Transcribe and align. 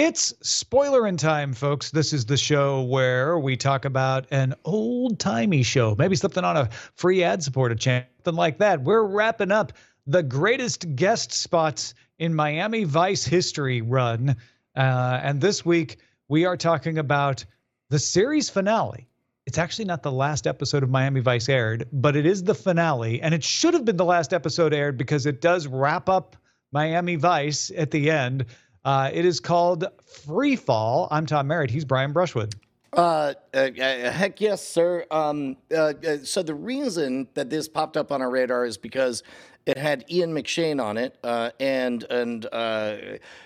It's 0.00 0.32
Spoilerin' 0.44 1.18
time, 1.18 1.52
folks. 1.52 1.90
This 1.90 2.12
is 2.12 2.24
the 2.24 2.36
show 2.36 2.82
where 2.82 3.36
we 3.36 3.56
talk 3.56 3.84
about 3.84 4.28
an 4.30 4.54
old 4.64 5.18
timey 5.18 5.64
show, 5.64 5.96
maybe 5.98 6.14
something 6.14 6.44
on 6.44 6.56
a 6.56 6.68
free 6.94 7.24
ad 7.24 7.42
supported 7.42 7.80
channel, 7.80 8.06
something 8.18 8.38
like 8.38 8.58
that. 8.58 8.80
We're 8.80 9.02
wrapping 9.02 9.50
up 9.50 9.72
the 10.06 10.22
greatest 10.22 10.94
guest 10.94 11.32
spots 11.32 11.94
in 12.20 12.32
Miami 12.32 12.84
Vice 12.84 13.24
history 13.24 13.80
run. 13.80 14.36
Uh, 14.76 15.18
and 15.20 15.40
this 15.40 15.64
week, 15.64 15.96
we 16.28 16.44
are 16.44 16.56
talking 16.56 16.98
about 16.98 17.44
the 17.90 17.98
series 17.98 18.48
finale. 18.48 19.08
It's 19.46 19.58
actually 19.58 19.86
not 19.86 20.04
the 20.04 20.12
last 20.12 20.46
episode 20.46 20.84
of 20.84 20.90
Miami 20.90 21.22
Vice 21.22 21.48
aired, 21.48 21.88
but 21.92 22.14
it 22.14 22.24
is 22.24 22.44
the 22.44 22.54
finale. 22.54 23.20
And 23.20 23.34
it 23.34 23.42
should 23.42 23.74
have 23.74 23.84
been 23.84 23.96
the 23.96 24.04
last 24.04 24.32
episode 24.32 24.72
aired 24.72 24.96
because 24.96 25.26
it 25.26 25.40
does 25.40 25.66
wrap 25.66 26.08
up 26.08 26.36
Miami 26.70 27.16
Vice 27.16 27.72
at 27.76 27.90
the 27.90 28.10
end. 28.10 28.46
Uh, 28.84 29.10
it 29.12 29.24
is 29.24 29.40
called 29.40 29.84
Free 30.04 30.56
Fall. 30.56 31.08
I'm 31.10 31.26
Tom 31.26 31.46
Merritt. 31.46 31.70
He's 31.70 31.84
Brian 31.84 32.12
Brushwood. 32.12 32.54
Uh, 32.92 33.34
uh, 33.52 33.56
uh, 33.56 34.10
heck 34.10 34.40
yes, 34.40 34.66
sir. 34.66 35.04
Um, 35.10 35.56
uh, 35.70 35.92
uh, 36.06 36.18
so 36.24 36.42
the 36.42 36.54
reason 36.54 37.28
that 37.34 37.50
this 37.50 37.68
popped 37.68 37.96
up 37.96 38.10
on 38.10 38.22
our 38.22 38.30
radar 38.30 38.64
is 38.64 38.78
because 38.78 39.22
it 39.66 39.76
had 39.76 40.04
Ian 40.10 40.32
McShane 40.32 40.82
on 40.82 40.96
it, 40.96 41.18
uh, 41.22 41.50
and 41.60 42.02
and 42.04 42.46
uh, 42.50 42.96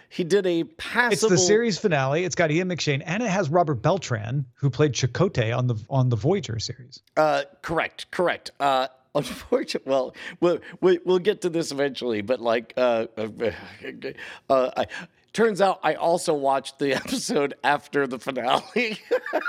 he 0.09 0.23
did 0.23 0.47
a 0.47 0.63
passable. 0.63 1.13
It's 1.13 1.29
the 1.29 1.37
series 1.37 1.79
finale. 1.79 2.25
It's 2.25 2.37
got 2.37 2.53
Ian 2.53 2.69
McShane, 2.69 3.03
and 3.05 3.23
it 3.23 3.29
has 3.29 3.51
Robert 3.51 3.83
Beltran, 3.83 4.47
who 4.55 4.71
played 4.71 4.93
Chakotay 4.93 5.57
on 5.57 5.67
the 5.67 5.75
on 5.91 6.09
the 6.09 6.17
Voyager 6.17 6.61
series. 6.61 7.03
Uh, 7.17 7.43
correct, 7.63 8.09
correct. 8.13 8.53
Unfortunately, 9.15 9.91
well, 9.91 10.15
we'll 10.81 10.99
we'll 11.05 11.19
get 11.19 11.43
to 11.43 11.51
this 11.51 11.71
eventually, 11.71 12.23
but 12.23 12.41
like, 12.41 12.73
uh, 12.79 13.07
uh, 13.19 13.29
uh, 14.49 14.71
I, 14.75 14.87
turns 15.35 15.61
out 15.61 15.81
I 15.83 15.95
also 15.95 16.33
watched 16.33 16.79
the 16.79 16.95
episode 16.97 17.53
after 17.63 18.07
the 18.07 18.19
finale. 18.19 18.99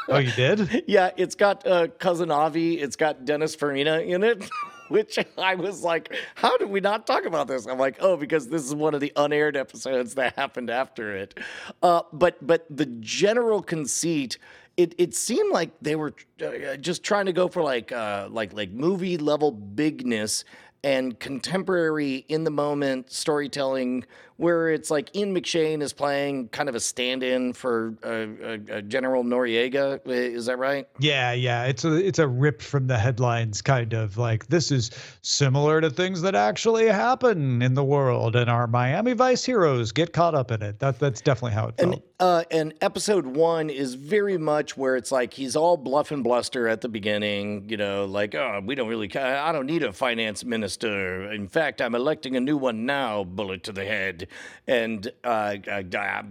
oh, 0.09 0.17
you 0.17 0.31
did? 0.34 0.83
Yeah, 0.88 1.11
it's 1.16 1.36
got 1.36 1.66
uh, 1.66 1.88
cousin 1.88 2.30
Avi. 2.30 2.78
It's 2.78 2.97
got 2.97 3.23
Dennis 3.23 3.55
Farina 3.55 4.00
in 4.00 4.23
it. 4.23 4.50
Which 4.94 5.17
I 5.39 5.55
was 5.55 5.81
like, 5.81 6.13
how 6.36 6.55
did 6.58 6.69
we 6.69 6.80
not 6.80 7.08
talk 7.08 7.25
about 7.25 7.47
this? 7.47 7.66
I'm 7.66 7.80
like, 7.80 7.97
oh, 7.99 8.16
because 8.16 8.47
this 8.47 8.63
is 8.63 8.75
one 8.75 8.94
of 8.94 9.02
the 9.02 9.11
unaired 9.16 9.58
episodes 9.58 10.13
that 10.16 10.36
happened 10.38 10.69
after 10.69 11.17
it. 11.17 11.39
Uh, 11.81 12.03
but 12.13 12.45
but 12.45 12.67
the 12.69 12.86
general 12.86 13.64
conceit 13.64 14.38
it 14.77 14.94
it 14.99 15.16
seemed 15.16 15.52
like 15.52 15.71
they 15.81 15.95
were 15.95 16.14
uh, 16.44 16.75
just 16.77 17.03
trying 17.03 17.25
to 17.25 17.33
go 17.33 17.47
for 17.47 17.64
like 17.64 17.91
uh, 17.91 18.27
like 18.30 18.53
like 18.53 18.69
movie 18.69 19.17
level 19.17 19.52
bigness 19.52 20.45
and 20.83 21.19
contemporary 21.19 22.25
in 22.27 22.44
the 22.44 22.52
moment 22.52 23.11
storytelling 23.11 24.03
where 24.38 24.70
it's 24.70 24.89
like 24.89 25.16
Ian 25.16 25.36
McShane 25.36 25.81
is 25.81 25.94
playing 25.94 26.50
kind 26.50 26.70
of 26.70 26.76
a 26.76 26.80
stand-in 26.80 27.53
for 27.53 27.95
uh, 28.03 28.73
uh, 28.73 28.81
General 28.81 29.23
Noriega. 29.23 30.00
Is 30.06 30.48
that 30.48 30.58
right? 30.58 30.88
Yeah, 31.00 31.34
yeah. 31.34 31.66
It's 31.66 31.86
a 31.86 31.95
it's 31.95 32.20
a 32.20 32.28
ripped 32.28 32.61
from 32.64 32.88
the 32.88 32.98
headlines 32.98 33.61
kind 33.61 33.94
of 33.94 34.17
like 34.17 34.48
this 34.48 34.72
is 34.72 34.92
similar 35.22 35.81
to 35.81 35.89
things 35.89 36.22
that 36.22 36.36
actually 36.36 36.88
happen 36.88 37.61
in 37.61 37.73
the 37.73 37.84
world, 37.84 38.36
and 38.36 38.50
our 38.50 38.67
Miami 38.67 39.14
Vice 39.14 39.44
heroes 39.44 39.92
get 39.92 40.14
caught 40.14 40.36
up 40.36 40.52
in 40.52 40.61
it. 40.61 40.80
That 40.80 41.00
that's 41.00 41.22
definitely 41.22 41.56
how 41.56 41.67
it 41.67 41.78
felt. 41.78 41.94
And, 41.94 42.02
uh, 42.20 42.44
and 42.52 42.73
episode 42.81 43.26
one 43.26 43.70
is 43.70 43.95
very 43.95 44.38
much 44.38 44.78
where 44.78 44.95
it's 44.95 45.11
like 45.11 45.34
he's 45.34 45.56
all 45.56 45.78
bluff 45.78 46.11
and 46.11 46.23
bluster 46.23 46.67
at 46.67 46.81
the 46.81 46.89
beginning. 46.89 47.70
You 47.70 47.78
know, 47.78 48.06
like 48.06 48.36
oh, 48.36 48.61
we 48.66 48.76
don't 48.76 48.88
really. 48.88 49.14
I 49.16 49.52
don't 49.52 49.67
need 49.67 49.84
a 49.84 49.94
finance 49.94 50.44
minister. 50.44 51.31
In 51.31 51.48
fact, 51.48 51.81
I'm 51.81 51.95
electing 51.95 52.36
a 52.36 52.39
new 52.39 52.58
one 52.58 52.86
now. 52.86 53.23
Bullet 53.23 53.64
to 53.64 53.72
the 53.72 53.86
head 53.86 54.22
and 54.67 55.11
uh, 55.23 55.55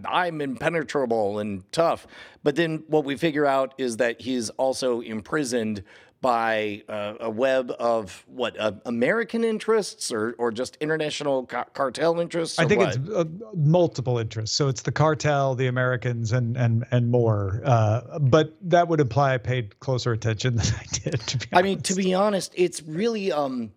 I'm 0.06 0.40
impenetrable 0.40 1.38
and 1.38 1.70
tough. 1.72 2.06
But 2.42 2.56
then 2.56 2.84
what 2.88 3.04
we 3.04 3.16
figure 3.16 3.46
out 3.46 3.74
is 3.78 3.98
that 3.98 4.20
he's 4.20 4.50
also 4.50 5.00
imprisoned 5.00 5.84
by 6.22 6.82
uh, 6.88 7.14
a 7.20 7.28
web 7.28 7.72
of 7.78 8.24
what 8.28 8.58
uh, 8.58 8.72
American 8.86 9.44
interests 9.44 10.10
or 10.12 10.34
or 10.38 10.50
just 10.52 10.76
international 10.80 11.44
ca- 11.46 11.64
cartel 11.74 12.20
interests. 12.20 12.58
I 12.58 12.64
think 12.64 12.80
what? 12.80 12.96
it's 12.96 13.10
uh, 13.10 13.24
multiple 13.54 14.18
interests. 14.18 14.56
So 14.56 14.68
it's 14.68 14.82
the 14.82 14.92
cartel, 14.92 15.54
the 15.54 15.66
Americans, 15.66 16.32
and 16.32 16.56
and 16.56 16.86
and 16.92 17.10
more. 17.10 17.60
Uh, 17.64 18.20
but 18.20 18.54
that 18.62 18.88
would 18.88 19.00
imply 19.00 19.34
I 19.34 19.38
paid 19.38 19.78
closer 19.80 20.12
attention 20.12 20.54
than 20.56 20.66
I 20.66 20.84
did. 20.92 21.20
To 21.20 21.38
be 21.38 21.46
honest. 21.52 21.58
I 21.58 21.62
mean, 21.62 21.80
to 21.82 21.94
be 21.94 22.14
honest, 22.14 22.52
it's 22.56 22.82
really 22.84 23.32
um 23.32 23.72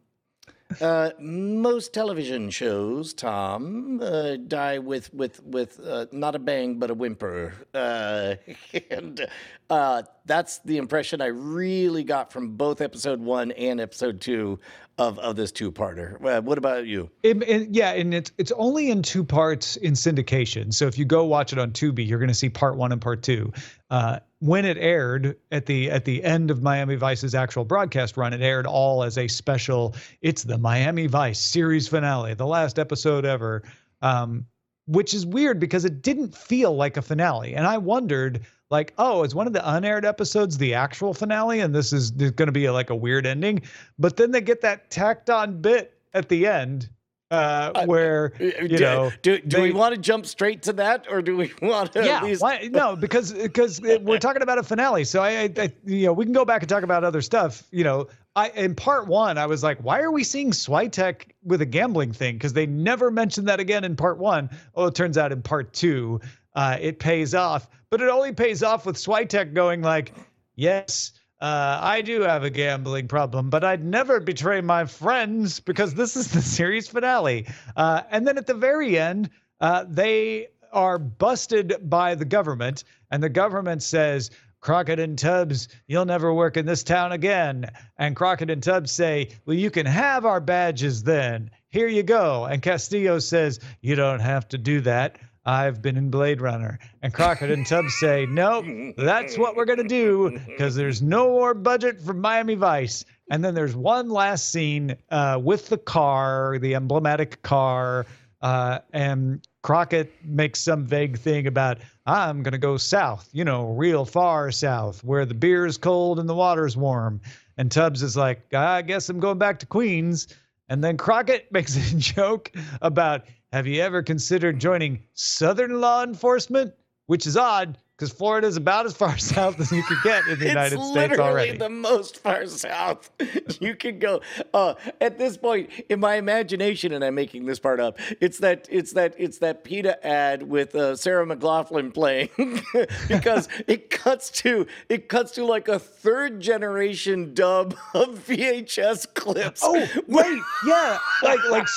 uh, 0.81 1.11
most 1.19 1.93
television 1.93 2.49
shows, 2.49 3.13
Tom, 3.13 3.99
uh, 4.01 4.35
die 4.47 4.79
with 4.79 5.13
with 5.13 5.43
with 5.43 5.79
uh, 5.85 6.07
not 6.11 6.35
a 6.35 6.39
bang 6.39 6.79
but 6.79 6.89
a 6.89 6.93
whimper, 6.93 7.53
uh, 7.73 8.35
and 8.89 9.27
uh, 9.69 10.03
that's 10.25 10.59
the 10.59 10.77
impression 10.77 11.21
I 11.21 11.27
really 11.27 12.03
got 12.03 12.33
from 12.33 12.55
both 12.55 12.81
episode 12.81 13.21
one 13.21 13.51
and 13.51 13.79
episode 13.79 14.21
two 14.21 14.59
of 14.97 15.19
of 15.19 15.35
this 15.35 15.51
two 15.51 15.71
parter. 15.71 16.23
Uh, 16.23 16.41
what 16.41 16.57
about 16.57 16.85
you? 16.85 17.09
It, 17.23 17.41
it, 17.43 17.69
yeah, 17.71 17.91
and 17.91 18.13
it's 18.13 18.31
it's 18.37 18.51
only 18.53 18.89
in 18.89 19.01
two 19.01 19.23
parts 19.23 19.75
in 19.77 19.93
syndication. 19.93 20.73
So 20.73 20.87
if 20.87 20.97
you 20.97 21.05
go 21.05 21.25
watch 21.25 21.53
it 21.53 21.59
on 21.59 21.71
Tubi, 21.71 22.07
you're 22.07 22.19
going 22.19 22.29
to 22.29 22.35
see 22.35 22.49
part 22.49 22.77
one 22.77 22.91
and 22.91 23.01
part 23.01 23.21
two. 23.21 23.51
Uh, 23.89 24.19
when 24.39 24.65
it 24.65 24.77
aired 24.77 25.37
at 25.51 25.65
the 25.65 25.91
at 25.91 26.05
the 26.05 26.23
end 26.23 26.51
of 26.51 26.61
Miami 26.61 26.95
Vice's 26.95 27.35
actual 27.35 27.65
broadcast 27.65 28.15
run, 28.17 28.33
it 28.33 28.41
aired 28.41 28.65
all 28.65 29.03
as 29.03 29.17
a 29.17 29.27
special. 29.27 29.95
It's 30.21 30.43
the 30.43 30.57
Miami 30.57 31.07
Vice 31.07 31.39
series 31.39 31.87
finale, 31.87 32.33
the 32.33 32.47
last 32.47 32.79
episode 32.79 33.25
ever. 33.25 33.63
Um, 34.01 34.45
which 34.87 35.13
is 35.13 35.25
weird 35.25 35.59
because 35.59 35.85
it 35.85 36.01
didn't 36.01 36.35
feel 36.35 36.75
like 36.75 36.97
a 36.97 37.01
finale, 37.01 37.55
and 37.55 37.65
I 37.65 37.77
wondered 37.77 38.45
like, 38.71 38.93
oh, 38.97 39.23
is 39.23 39.35
one 39.35 39.47
of 39.47 39.53
the 39.53 39.73
unaired 39.73 40.05
episodes 40.05 40.57
the 40.57 40.73
actual 40.73 41.13
finale, 41.13 41.59
and 41.59 41.73
this 41.73 41.93
is 41.93 42.11
going 42.11 42.47
to 42.47 42.51
be 42.51 42.65
a, 42.65 42.73
like 42.73 42.89
a 42.89 42.95
weird 42.95 43.25
ending? 43.25 43.61
But 43.99 44.17
then 44.17 44.31
they 44.31 44.41
get 44.41 44.61
that 44.61 44.89
tacked 44.89 45.29
on 45.29 45.61
bit 45.61 45.97
at 46.13 46.29
the 46.29 46.47
end 46.47 46.89
uh, 47.31 47.85
where 47.85 48.33
uh, 48.39 48.43
you 48.43 48.67
do, 48.67 48.79
know 48.79 49.11
do, 49.21 49.39
do 49.39 49.57
they, 49.57 49.63
we 49.63 49.71
want 49.71 49.95
to 49.95 49.99
jump 49.99 50.25
straight 50.25 50.61
to 50.61 50.73
that 50.73 51.07
or 51.09 51.21
do 51.21 51.35
we 51.35 51.51
want 51.61 51.91
to 51.93 52.05
yeah 52.05 52.23
least... 52.23 52.41
why, 52.41 52.69
no 52.71 52.95
because 52.99 53.33
because 53.33 53.81
we're 53.81 54.19
talking 54.19 54.41
about 54.41 54.57
a 54.57 54.63
finale 54.63 55.03
so 55.03 55.21
I, 55.21 55.29
I, 55.29 55.53
I, 55.57 55.73
you 55.85 56.05
know 56.05 56.13
we 56.13 56.25
can 56.25 56.33
go 56.33 56.45
back 56.45 56.61
and 56.61 56.69
talk 56.69 56.83
about 56.83 57.03
other 57.03 57.21
stuff 57.21 57.63
you 57.71 57.83
know. 57.83 58.07
I 58.37 58.49
in 58.49 58.75
part 58.75 59.07
one 59.07 59.37
I 59.37 59.45
was 59.45 59.63
like 59.63 59.79
why 59.79 60.01
are 60.01 60.11
we 60.11 60.23
seeing 60.25 60.51
Switek 60.51 61.31
with 61.43 61.61
a 61.61 61.65
gambling 61.65 62.11
thing? 62.11 62.35
Because 62.35 62.51
they 62.51 62.65
never 62.65 63.09
mentioned 63.09 63.47
that 63.47 63.61
again 63.61 63.85
in 63.85 63.95
part 63.95 64.17
one. 64.17 64.49
Oh 64.75 64.87
it 64.87 64.95
turns 64.95 65.17
out 65.17 65.31
in 65.31 65.41
part 65.41 65.71
two 65.71 66.19
uh, 66.53 66.77
it 66.79 66.99
pays 66.99 67.33
off 67.33 67.69
but 67.89 68.01
it 68.01 68.09
only 68.09 68.33
pays 68.33 68.61
off 68.61 68.85
with 68.85 68.97
Switek 68.97 69.53
going 69.53 69.81
like 69.81 70.13
yes 70.55 71.13
uh, 71.41 71.79
I 71.81 72.01
do 72.01 72.21
have 72.21 72.43
a 72.43 72.49
gambling 72.49 73.07
problem, 73.07 73.49
but 73.49 73.63
I'd 73.63 73.83
never 73.83 74.19
betray 74.19 74.61
my 74.61 74.85
friends 74.85 75.59
because 75.59 75.93
this 75.93 76.15
is 76.15 76.31
the 76.31 76.41
series 76.57 76.87
finale. 76.87 77.47
Uh, 77.75 78.01
and 78.09 78.25
then 78.25 78.37
at 78.37 78.47
the 78.47 78.53
very 78.53 78.97
end, 78.97 79.29
uh, 79.59 79.85
they 79.87 80.47
are 80.71 80.97
busted 80.97 81.75
by 81.83 82.15
the 82.15 82.25
government, 82.25 82.83
and 83.11 83.21
the 83.21 83.29
government 83.29 83.83
says, 83.83 84.31
Crockett 84.65 84.99
and 84.99 85.17
Tubbs, 85.17 85.67
you'll 85.85 86.05
never 86.05 86.33
work 86.33 86.57
in 86.57 86.65
this 86.65 86.83
town 86.83 87.11
again. 87.11 87.69
And 87.99 88.15
Crockett 88.15 88.49
and 88.49 88.63
Tubbs 88.63 88.91
say, 88.91 89.29
Well, 89.45 89.55
you 89.55 89.69
can 89.69 89.85
have 89.85 90.25
our 90.25 90.39
badges 90.39 91.03
then. 91.03 91.51
Here 91.69 91.87
you 91.87 92.01
go. 92.01 92.45
And 92.45 92.63
Castillo 92.63 93.19
says, 93.19 93.59
You 93.81 93.93
don't 93.93 94.21
have 94.21 94.47
to 94.49 94.57
do 94.57 94.81
that. 94.81 95.19
I've 95.45 95.81
been 95.81 95.95
in 95.95 96.09
Blade 96.09 96.41
Runner. 96.41 96.79
And 97.03 97.13
Crockett 97.13 97.51
and 97.51 97.65
Tubbs 97.65 97.93
say, 97.99 98.25
nope, 98.25 98.65
that's 98.97 99.37
what 99.37 99.55
we're 99.55 99.65
going 99.65 99.81
to 99.81 99.87
do 99.87 100.39
because 100.47 100.75
there's 100.75 101.01
no 101.01 101.27
more 101.27 101.53
budget 101.53 102.01
for 102.01 102.13
Miami 102.13 102.55
Vice. 102.55 103.05
And 103.29 103.43
then 103.43 103.53
there's 103.53 103.75
one 103.75 104.09
last 104.09 104.51
scene 104.51 104.95
uh, 105.09 105.39
with 105.41 105.69
the 105.69 105.77
car, 105.77 106.57
the 106.59 106.75
emblematic 106.75 107.41
car. 107.43 108.05
Uh, 108.41 108.79
and 108.91 109.47
Crockett 109.61 110.13
makes 110.23 110.61
some 110.61 110.85
vague 110.85 111.17
thing 111.17 111.47
about, 111.47 111.79
I'm 112.05 112.43
going 112.43 112.51
to 112.51 112.59
go 112.59 112.77
south, 112.77 113.29
you 113.31 113.43
know, 113.45 113.71
real 113.71 114.05
far 114.05 114.51
south, 114.51 115.03
where 115.03 115.25
the 115.25 115.33
beer 115.33 115.65
is 115.65 115.77
cold 115.77 116.19
and 116.19 116.29
the 116.29 116.35
water's 116.35 116.77
warm. 116.77 117.21
And 117.57 117.71
Tubbs 117.71 118.03
is 118.03 118.17
like, 118.17 118.53
I 118.53 118.81
guess 118.81 119.09
I'm 119.09 119.19
going 119.19 119.37
back 119.37 119.59
to 119.59 119.65
Queens. 119.65 120.27
And 120.69 120.83
then 120.83 120.97
Crockett 120.97 121.47
makes 121.51 121.75
a 121.75 121.95
joke 121.97 122.51
about 122.81 123.25
have 123.55 123.67
you 123.67 123.81
ever 123.81 124.03
considered 124.03 124.59
joining 124.59 125.01
Southern 125.13 125.79
law 125.79 126.03
enforcement? 126.03 126.73
Which 127.05 127.25
is 127.25 127.37
odd 127.37 127.77
because 127.97 128.11
Florida 128.11 128.45
is 128.45 128.57
about 128.57 128.85
as 128.85 128.95
far 128.95 129.17
south 129.17 129.59
as 129.59 129.71
you 129.71 129.83
could 129.83 129.97
get 130.03 130.27
in 130.27 130.39
the 130.39 130.47
United 130.47 130.77
States. 130.77 130.87
it's 130.87 130.95
literally 130.95 131.31
already. 131.31 131.57
the 131.57 131.69
most 131.69 132.17
far 132.17 132.45
south 132.45 133.09
you 133.61 133.75
can 133.75 133.99
go. 133.99 134.21
Uh, 134.53 134.73
at 134.99 135.17
this 135.17 135.37
point, 135.37 135.69
in 135.89 135.99
my 135.99 136.15
imagination, 136.15 136.93
and 136.93 137.03
I'm 137.03 137.15
making 137.15 137.45
this 137.45 137.59
part 137.59 137.79
up, 137.79 137.97
it's 138.19 138.39
that 138.39 138.67
it's 138.69 138.93
that 138.93 139.15
it's 139.17 139.37
that 139.39 139.63
PETA 139.63 140.05
ad 140.05 140.43
with 140.43 140.75
uh, 140.75 140.95
Sarah 140.95 141.25
McLachlan 141.25 141.93
playing 141.93 142.29
because 143.07 143.47
it 143.67 143.89
cuts 143.89 144.29
to 144.31 144.67
it 144.89 145.07
cuts 145.07 145.31
to 145.33 145.45
like 145.45 145.67
a 145.67 145.79
third 145.79 146.39
generation 146.39 147.33
dub 147.33 147.75
of 147.93 148.19
VHS 148.27 149.13
clips. 149.13 149.61
Oh 149.63 149.87
wait, 150.07 150.41
yeah, 150.65 150.99
like 151.23 151.39
like 151.49 151.67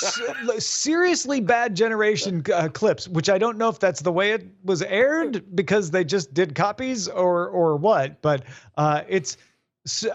like 0.43 0.61
seriously 0.61 1.39
bad 1.39 1.75
generation 1.75 2.43
uh, 2.53 2.67
clips, 2.67 3.07
which 3.07 3.29
I 3.29 3.37
don't 3.37 3.57
know 3.57 3.69
if 3.69 3.79
that's 3.79 4.01
the 4.01 4.11
way 4.11 4.31
it 4.31 4.47
was 4.63 4.81
aired 4.81 5.55
because 5.55 5.91
they 5.91 6.03
just 6.09 6.33
did 6.33 6.55
copies 6.55 7.07
or 7.07 7.47
or 7.47 7.75
what, 7.75 8.21
but 8.21 8.43
uh, 8.77 9.03
it's 9.07 9.37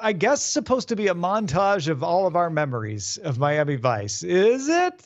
I 0.01 0.13
guess 0.13 0.45
supposed 0.45 0.89
to 0.89 0.97
be 0.97 1.09
a 1.09 1.15
montage 1.15 1.89
of 1.89 2.03
all 2.03 2.27
of 2.27 2.37
our 2.37 2.51
memories 2.51 3.17
of 3.19 3.39
Miami 3.39 3.77
Vice. 3.77 4.23
Is 4.23 4.69
it? 4.69 5.03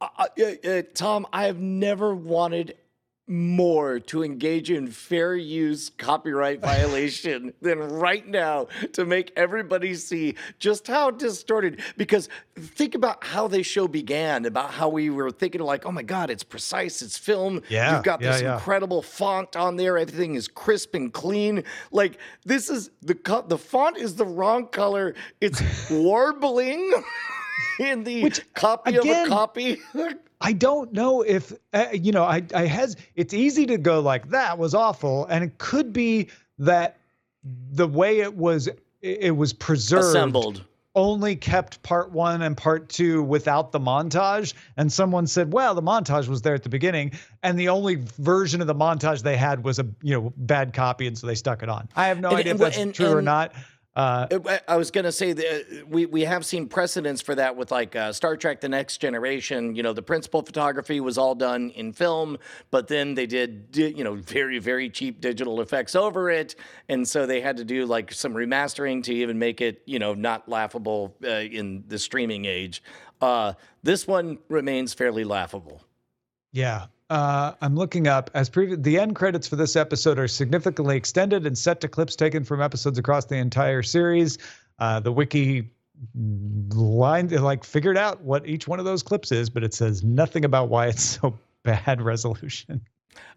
Uh, 0.00 0.08
uh, 0.18 0.68
uh, 0.68 0.82
Tom, 0.94 1.26
I 1.32 1.44
have 1.44 1.60
never 1.60 2.14
wanted 2.14 2.76
more 3.26 3.98
to 3.98 4.22
engage 4.22 4.70
in 4.70 4.86
fair 4.86 5.34
use 5.34 5.90
copyright 5.90 6.60
violation 6.62 7.54
than 7.62 7.78
right 7.78 8.26
now 8.28 8.66
to 8.92 9.04
make 9.04 9.32
everybody 9.36 9.94
see 9.94 10.34
just 10.58 10.86
how 10.86 11.10
distorted. 11.10 11.80
Because 11.96 12.28
think 12.56 12.94
about 12.94 13.24
how 13.24 13.48
the 13.48 13.62
show 13.62 13.88
began 13.88 14.44
about 14.44 14.70
how 14.70 14.88
we 14.88 15.10
were 15.10 15.30
thinking 15.30 15.60
like 15.60 15.86
oh 15.86 15.92
my 15.92 16.02
god 16.02 16.30
it's 16.30 16.44
precise 16.44 17.00
it's 17.00 17.16
film. 17.16 17.62
Yeah, 17.68 17.94
you've 17.94 18.04
got 18.04 18.20
yeah, 18.20 18.32
this 18.32 18.42
yeah. 18.42 18.54
incredible 18.54 19.00
font 19.00 19.56
on 19.56 19.76
there. 19.76 19.96
Everything 19.96 20.34
is 20.34 20.48
crisp 20.48 20.94
and 20.94 21.12
clean. 21.12 21.64
Like 21.92 22.18
this 22.44 22.68
is 22.68 22.90
the 23.02 23.14
co- 23.14 23.46
the 23.46 23.58
font 23.58 23.96
is 23.96 24.16
the 24.16 24.26
wrong 24.26 24.68
color. 24.68 25.14
It's 25.40 25.62
warbling 25.90 26.92
in 27.80 28.04
the 28.04 28.30
copy 28.54 28.96
of 28.96 29.06
a 29.06 29.26
copy 29.26 29.80
I 30.44 30.52
don't 30.52 30.92
know 30.92 31.22
if 31.22 31.52
uh, 31.72 31.86
you 31.92 32.12
know. 32.12 32.22
I 32.24 32.42
I 32.54 32.66
has. 32.66 32.96
It's 33.16 33.32
easy 33.32 33.64
to 33.66 33.78
go 33.78 34.00
like 34.00 34.28
that 34.28 34.58
was 34.58 34.74
awful, 34.74 35.24
and 35.26 35.42
it 35.42 35.56
could 35.58 35.92
be 35.92 36.28
that 36.58 36.98
the 37.72 37.86
way 37.88 38.20
it 38.20 38.34
was 38.34 38.68
it 39.00 39.34
was 39.36 39.52
preserved 39.54 40.04
assembled 40.04 40.64
only 40.96 41.34
kept 41.34 41.82
part 41.82 42.12
one 42.12 42.42
and 42.42 42.56
part 42.56 42.88
two 42.88 43.20
without 43.22 43.72
the 43.72 43.80
montage. 43.80 44.54
And 44.76 44.92
someone 44.92 45.26
said, 45.26 45.52
well, 45.52 45.74
the 45.74 45.82
montage 45.82 46.28
was 46.28 46.40
there 46.42 46.54
at 46.54 46.62
the 46.62 46.68
beginning, 46.68 47.12
and 47.42 47.58
the 47.58 47.68
only 47.68 47.96
version 48.18 48.60
of 48.60 48.68
the 48.68 48.74
montage 48.76 49.22
they 49.22 49.36
had 49.36 49.64
was 49.64 49.78
a 49.80 49.86
you 50.02 50.14
know 50.14 50.32
bad 50.36 50.72
copy, 50.74 51.06
and 51.06 51.16
so 51.18 51.26
they 51.26 51.34
stuck 51.34 51.62
it 51.62 51.68
on. 51.68 51.88
I 51.96 52.06
have 52.08 52.20
no 52.20 52.28
And- 52.28 52.38
idea 52.38 52.52
and- 52.52 52.60
if 52.60 52.64
that's 52.64 52.78
and- 52.78 52.94
true 52.94 53.08
or 53.12 53.22
not. 53.22 53.52
Uh, 53.96 54.26
I- 54.66 54.76
was 54.76 54.90
gonna 54.90 55.12
say 55.12 55.32
that 55.32 55.84
we 55.88 56.06
we 56.06 56.22
have 56.22 56.44
seen 56.44 56.66
precedents 56.68 57.22
for 57.22 57.36
that 57.36 57.54
with 57.56 57.70
like 57.70 57.94
uh, 57.94 58.12
Star 58.12 58.36
Trek: 58.36 58.60
The 58.60 58.68
Next 58.68 58.98
Generation. 58.98 59.76
You 59.76 59.84
know, 59.84 59.92
the 59.92 60.02
principal 60.02 60.42
photography 60.42 60.98
was 60.98 61.16
all 61.16 61.36
done 61.36 61.70
in 61.70 61.92
film, 61.92 62.38
but 62.72 62.88
then 62.88 63.14
they 63.14 63.26
did 63.26 63.68
you 63.72 64.02
know 64.02 64.14
very 64.14 64.58
very 64.58 64.90
cheap 64.90 65.20
digital 65.20 65.60
effects 65.60 65.94
over 65.94 66.28
it, 66.28 66.56
and 66.88 67.06
so 67.06 67.24
they 67.24 67.40
had 67.40 67.56
to 67.58 67.64
do 67.64 67.86
like 67.86 68.12
some 68.12 68.34
remastering 68.34 69.00
to 69.04 69.14
even 69.14 69.38
make 69.38 69.60
it 69.60 69.82
you 69.86 70.00
know 70.00 70.12
not 70.12 70.48
laughable 70.48 71.14
uh, 71.22 71.28
in 71.28 71.84
the 71.86 71.98
streaming 71.98 72.46
age. 72.46 72.82
Uh, 73.20 73.52
this 73.84 74.08
one 74.08 74.38
remains 74.48 74.92
fairly 74.92 75.22
laughable. 75.22 75.80
Yeah. 76.52 76.86
Uh, 77.10 77.52
I'm 77.60 77.76
looking 77.76 78.08
up 78.08 78.30
as 78.34 78.48
previous. 78.48 78.78
The 78.80 78.98
end 78.98 79.14
credits 79.14 79.46
for 79.46 79.56
this 79.56 79.76
episode 79.76 80.18
are 80.18 80.28
significantly 80.28 80.96
extended 80.96 81.46
and 81.46 81.56
set 81.56 81.80
to 81.82 81.88
clips 81.88 82.16
taken 82.16 82.44
from 82.44 82.62
episodes 82.62 82.98
across 82.98 83.26
the 83.26 83.36
entire 83.36 83.82
series. 83.82 84.38
Uh, 84.78 85.00
the 85.00 85.12
wiki 85.12 85.70
line 86.14 87.28
like 87.28 87.62
figured 87.62 87.96
out 87.96 88.20
what 88.22 88.46
each 88.46 88.66
one 88.66 88.78
of 88.78 88.84
those 88.84 89.02
clips 89.02 89.32
is, 89.32 89.50
but 89.50 89.62
it 89.62 89.74
says 89.74 90.02
nothing 90.02 90.44
about 90.44 90.68
why 90.68 90.86
it's 90.86 91.02
so 91.20 91.38
bad 91.62 92.00
resolution. 92.00 92.80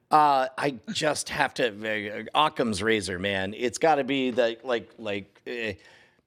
Uh, 0.10 0.48
I 0.58 0.76
just 0.94 1.28
have 1.30 1.54
to 1.56 1.68
uh, 1.68 2.24
Occam's 2.34 2.82
razor, 2.82 3.20
man. 3.20 3.54
It's 3.54 3.78
got 3.78 3.96
to 3.96 4.06
be 4.06 4.32
the 4.32 4.58
like 4.64 4.90
like 4.98 5.42
uh, 5.46 5.74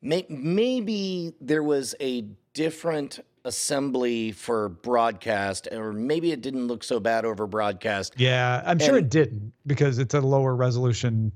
may, 0.02 0.26
maybe 0.28 1.32
there 1.40 1.62
was 1.62 1.94
a 1.98 2.26
different 2.52 3.20
assembly 3.44 4.32
for 4.32 4.68
broadcast, 4.68 5.68
or 5.72 5.92
maybe 5.92 6.32
it 6.32 6.40
didn't 6.40 6.66
look 6.66 6.84
so 6.84 7.00
bad 7.00 7.24
over 7.24 7.46
broadcast. 7.46 8.14
Yeah, 8.16 8.62
I'm 8.64 8.78
sure 8.78 8.96
it 8.96 9.10
didn't 9.10 9.52
because 9.66 9.98
it's 9.98 10.14
a 10.14 10.20
lower 10.20 10.54
resolution 10.54 11.32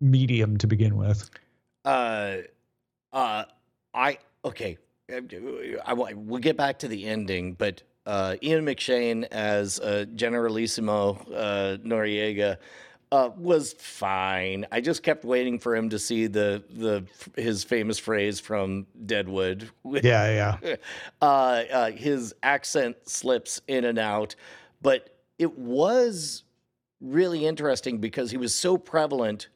medium 0.00 0.56
to 0.58 0.66
begin 0.66 0.96
with. 0.96 1.30
Uh, 1.84 2.36
uh, 3.12 3.44
I 3.94 4.18
okay. 4.44 4.78
I, 5.10 5.20
I 5.84 5.92
we'll 5.94 6.40
get 6.40 6.56
back 6.56 6.78
to 6.80 6.88
the 6.88 7.06
ending, 7.06 7.54
but 7.54 7.82
uh, 8.06 8.36
Ian 8.42 8.64
McShane 8.64 9.24
as 9.30 9.80
uh, 9.80 10.04
Generalissimo 10.14 11.14
uh, 11.34 11.76
Noriega 11.84 12.56
uh, 13.12 13.30
was 13.36 13.72
fine. 13.74 14.66
I 14.70 14.80
just 14.80 15.02
kept 15.02 15.24
waiting 15.24 15.58
for 15.58 15.74
him 15.74 15.88
to 15.90 15.98
see 15.98 16.26
the 16.26 16.62
the 16.70 17.04
his 17.40 17.64
famous 17.64 17.98
phrase 17.98 18.38
from 18.38 18.86
Deadwood. 19.06 19.70
Yeah, 19.84 20.56
yeah. 20.62 20.76
uh, 21.22 21.24
uh, 21.24 21.90
his 21.90 22.34
accent 22.42 22.96
slips 23.08 23.60
in 23.66 23.84
and 23.84 23.98
out, 23.98 24.36
but 24.80 25.16
it 25.38 25.58
was 25.58 26.44
really 27.00 27.46
interesting 27.46 27.98
because 27.98 28.30
he 28.30 28.36
was 28.36 28.54
so 28.54 28.76
prevalent 28.78 29.48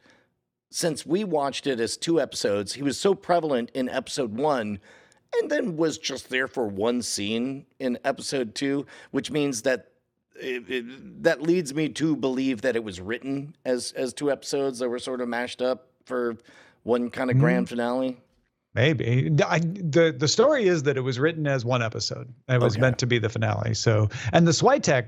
since 0.71 1.07
we 1.07 1.23
watched 1.23 1.67
it 1.67 1.79
as 1.79 1.97
two 1.97 2.21
episodes. 2.21 2.73
He 2.73 2.83
was 2.83 2.99
so 2.99 3.15
prevalent 3.15 3.71
in 3.75 3.89
episode 3.89 4.35
one 4.37 4.81
and 5.41 5.51
then 5.51 5.77
was 5.77 5.99
just 5.99 6.31
there 6.31 6.49
for 6.49 6.67
one 6.67 7.03
scene 7.03 7.67
in 7.79 7.99
episode 8.05 8.55
two, 8.55 8.87
which 9.11 9.31
means 9.31 9.63
that. 9.63 9.91
It, 10.41 10.65
it- 10.69 11.23
that 11.23 11.43
leads 11.43 11.73
me 11.75 11.89
to 11.91 12.17
believe 12.17 12.63
that 12.63 12.77
it 12.77 12.85
was 12.85 13.01
written 13.01 13.55
as 13.65 13.93
as 13.93 14.13
two 14.13 14.31
episodes 14.31 14.79
that 14.81 14.89
were 14.89 14.99
sort 14.99 15.21
of 15.21 15.29
mashed 15.29 15.63
up 15.63 15.87
for 16.05 16.37
one 16.83 17.11
kind 17.11 17.31
of 17.31 17.39
grand 17.39 17.69
finale. 17.69 18.21
Maybe 18.75 19.31
I, 19.47 19.61
the 19.61 20.15
the 20.17 20.27
story 20.29 20.67
is 20.67 20.83
that 20.83 20.97
it 20.97 21.01
was 21.03 21.19
written 21.21 21.47
as 21.47 21.65
one 21.65 21.83
episode. 21.83 22.33
It 22.49 22.61
was 22.61 22.75
Okay. 22.75 22.81
meant 22.81 22.99
to 22.99 23.07
be 23.07 23.19
the 23.21 23.29
finale. 23.29 23.75
So, 23.75 24.09
and 24.33 24.47
the 24.49 24.51
Switek 24.53 25.07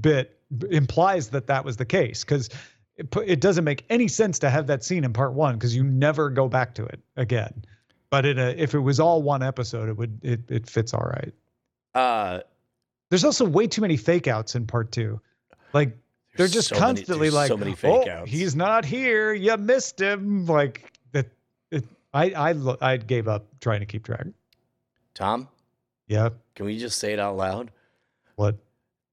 bit 0.00 0.40
implies 0.70 1.28
that 1.30 1.46
that 1.46 1.64
was 1.64 1.76
the 1.76 1.84
case 1.84 2.24
because 2.24 2.48
it, 2.96 3.14
it 3.24 3.40
doesn't 3.40 3.64
make 3.64 3.84
any 3.90 4.08
sense 4.08 4.38
to 4.40 4.50
have 4.50 4.66
that 4.66 4.82
scene 4.82 5.04
in 5.04 5.12
part 5.12 5.34
one 5.34 5.54
because 5.54 5.76
you 5.76 5.84
never 5.84 6.30
go 6.30 6.48
back 6.48 6.74
to 6.74 6.84
it 6.86 6.98
again. 7.16 7.64
But 8.10 8.26
in 8.26 8.38
a, 8.38 8.48
if 8.56 8.74
it 8.74 8.80
was 8.80 8.98
all 8.98 9.22
one 9.22 9.42
episode, 9.42 9.88
it 9.88 9.96
would 9.96 10.18
it 10.22 10.40
it 10.50 10.68
fits 10.68 10.92
all 10.94 11.04
right. 11.14 11.32
Uh, 11.94 12.40
There's 13.10 13.24
also 13.24 13.44
way 13.44 13.66
too 13.66 13.80
many 13.80 13.96
fake 13.96 14.26
outs 14.26 14.54
in 14.54 14.66
part 14.66 14.92
two. 14.92 15.20
Like 15.72 15.96
they're 16.36 16.48
just 16.48 16.68
so 16.68 16.76
constantly 16.76 17.26
there's 17.26 17.34
like, 17.34 17.48
so 17.48 17.56
many 17.56 17.72
oh, 17.72 17.74
fake 17.74 18.08
oh, 18.08 18.10
outs." 18.10 18.30
he's 18.30 18.54
not 18.54 18.84
here. 18.84 19.32
You 19.32 19.56
missed 19.56 20.00
him. 20.00 20.46
Like 20.46 20.92
that. 21.12 21.26
It, 21.70 21.84
I 22.12 22.30
I 22.30 22.76
I 22.80 22.96
gave 22.96 23.28
up 23.28 23.46
trying 23.60 23.80
to 23.80 23.86
keep 23.86 24.04
track. 24.04 24.26
Tom, 25.14 25.48
Yeah. 26.06 26.30
can 26.54 26.66
we 26.66 26.78
just 26.78 26.98
say 26.98 27.12
it 27.12 27.18
out 27.18 27.36
loud? 27.36 27.72
What? 28.36 28.56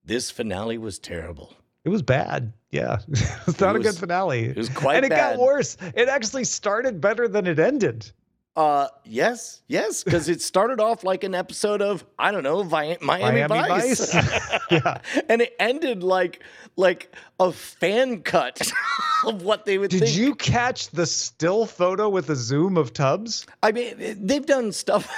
This 0.03 0.29
finale 0.29 0.77
was 0.77 0.99
terrible. 0.99 1.55
It 1.83 1.89
was 1.89 2.03
bad. 2.03 2.53
Yeah. 2.69 2.99
it's 3.07 3.59
not 3.59 3.75
a 3.75 3.79
was- 3.79 3.87
good 3.87 3.99
finale. 3.99 4.45
It 4.45 4.57
was 4.57 4.69
quite 4.69 4.97
and 4.97 5.05
it 5.05 5.09
got 5.09 5.39
worse. 5.39 5.77
It 5.95 6.09
actually 6.09 6.43
started 6.43 7.01
better 7.01 7.27
than 7.27 7.47
it 7.47 7.57
ended. 7.57 8.11
Uh, 8.55 8.87
yes, 9.03 9.61
yes, 9.67 10.03
because 10.03 10.29
it 10.29 10.41
started 10.41 10.79
off 10.79 11.03
like 11.03 11.25
an 11.25 11.35
episode 11.35 11.81
of 11.81 12.05
I 12.17 12.31
don't 12.31 12.43
know 12.43 12.63
Vi- 12.63 12.97
Miami, 13.01 13.41
Miami 13.45 13.47
Vice, 13.69 14.13
Vice. 14.13 14.59
Yeah. 14.71 14.99
and 15.27 15.41
it 15.41 15.53
ended 15.59 16.03
like 16.03 16.41
like 16.77 17.13
a 17.39 17.51
fan 17.51 18.21
cut 18.21 18.61
of 19.25 19.41
what 19.43 19.65
they 19.65 19.77
would 19.77 19.91
Did 19.91 20.01
think. 20.03 20.15
you 20.15 20.35
catch 20.35 20.87
the 20.91 21.05
still 21.05 21.65
photo 21.65 22.07
with 22.07 22.27
the 22.27 22.35
zoom 22.35 22.77
of 22.77 22.93
Tubbs? 22.93 23.45
I 23.61 23.73
mean, 23.73 23.93
they've 24.25 24.45
done 24.45 24.71
stuff. 24.71 25.11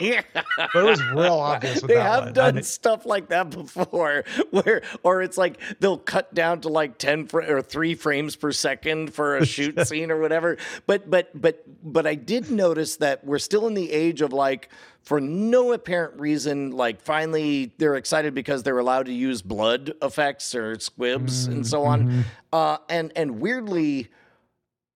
But 0.00 0.24
it 0.74 0.82
was 0.84 1.00
real 1.14 1.34
obvious 1.34 1.80
they 1.82 1.94
have 2.00 2.24
one. 2.24 2.32
done 2.32 2.62
stuff 2.62 3.06
like 3.06 3.28
that 3.28 3.50
before, 3.50 4.24
where 4.50 4.82
or 5.04 5.22
it's 5.22 5.38
like 5.38 5.58
they'll 5.78 5.98
cut 5.98 6.32
down 6.34 6.60
to 6.62 6.68
like 6.70 6.98
ten 6.98 7.26
fr- 7.26 7.42
or 7.42 7.62
three 7.62 7.94
frames 7.94 8.34
per 8.34 8.50
second 8.52 9.12
for 9.14 9.36
a 9.36 9.46
shoot 9.46 9.86
scene 9.86 10.10
or 10.10 10.18
whatever. 10.20 10.56
But 10.86 11.08
but 11.08 11.30
but 11.40 11.62
but 11.84 12.06
I 12.06 12.14
did 12.16 12.50
notice 12.66 12.96
that 12.96 13.16
we're 13.24 13.38
still 13.50 13.66
in 13.66 13.74
the 13.74 13.90
age 13.90 14.20
of 14.22 14.32
like. 14.32 14.68
For 15.04 15.20
no 15.20 15.72
apparent 15.72 16.20
reason, 16.20 16.70
like 16.70 17.00
finally 17.00 17.72
they're 17.78 17.96
excited 17.96 18.34
because 18.34 18.62
they're 18.62 18.78
allowed 18.78 19.06
to 19.06 19.12
use 19.12 19.42
blood 19.42 19.92
effects 20.00 20.54
or 20.54 20.78
squibs 20.78 21.48
and 21.48 21.66
so 21.66 21.82
on. 21.82 22.24
Uh, 22.52 22.76
and 22.88 23.10
and 23.16 23.40
weirdly, 23.40 24.10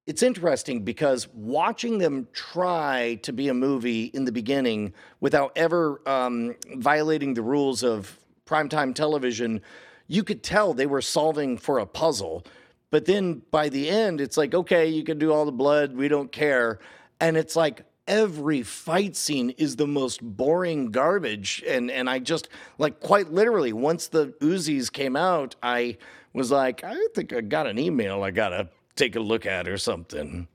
it's 0.06 0.22
interesting 0.22 0.84
because 0.84 1.26
watching 1.34 1.98
them 1.98 2.28
try 2.32 3.18
to 3.22 3.32
be 3.32 3.48
a 3.48 3.54
movie 3.54 4.04
in 4.14 4.24
the 4.24 4.30
beginning 4.30 4.94
without 5.18 5.50
ever 5.56 6.00
um, 6.08 6.54
violating 6.76 7.34
the 7.34 7.42
rules 7.42 7.82
of 7.82 8.16
primetime 8.46 8.94
television, 8.94 9.60
you 10.06 10.22
could 10.22 10.44
tell 10.44 10.72
they 10.72 10.86
were 10.86 11.02
solving 11.02 11.58
for 11.58 11.80
a 11.80 11.86
puzzle. 11.86 12.44
But 12.90 13.06
then 13.06 13.42
by 13.50 13.68
the 13.68 13.90
end, 13.90 14.20
it's 14.20 14.36
like, 14.36 14.54
okay, 14.54 14.86
you 14.86 15.02
can 15.02 15.18
do 15.18 15.32
all 15.32 15.44
the 15.44 15.58
blood, 15.64 15.96
we 15.96 16.06
don't 16.06 16.30
care. 16.30 16.78
And 17.20 17.36
it's 17.36 17.56
like 17.56 17.84
every 18.06 18.62
fight 18.62 19.16
scene 19.16 19.50
is 19.50 19.76
the 19.76 19.86
most 19.86 20.22
boring 20.22 20.90
garbage. 20.90 21.62
And 21.66 21.90
and 21.90 22.08
I 22.08 22.18
just 22.18 22.48
like 22.78 23.00
quite 23.00 23.32
literally, 23.32 23.72
once 23.72 24.08
the 24.08 24.28
Uzis 24.40 24.92
came 24.92 25.16
out, 25.16 25.56
I 25.62 25.98
was 26.32 26.50
like, 26.50 26.84
I 26.84 26.96
think 27.14 27.32
I 27.32 27.40
got 27.40 27.66
an 27.66 27.78
email 27.78 28.22
I 28.22 28.30
gotta 28.30 28.68
take 28.94 29.16
a 29.16 29.20
look 29.20 29.46
at 29.46 29.68
or 29.68 29.78
something. 29.78 30.48